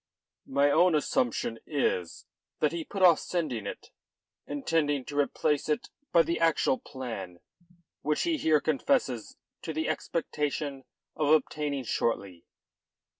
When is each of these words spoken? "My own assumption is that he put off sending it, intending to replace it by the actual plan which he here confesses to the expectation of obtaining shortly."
"My 0.47 0.71
own 0.71 0.95
assumption 0.95 1.59
is 1.67 2.25
that 2.59 2.71
he 2.71 2.83
put 2.83 3.03
off 3.03 3.19
sending 3.19 3.67
it, 3.67 3.91
intending 4.47 5.05
to 5.05 5.15
replace 5.15 5.69
it 5.69 5.89
by 6.11 6.23
the 6.23 6.39
actual 6.39 6.79
plan 6.79 7.37
which 8.01 8.23
he 8.23 8.37
here 8.37 8.61
confesses 8.61 9.37
to 9.61 9.73
the 9.73 9.87
expectation 9.87 10.85
of 11.15 11.27
obtaining 11.29 11.83
shortly." 11.83 12.45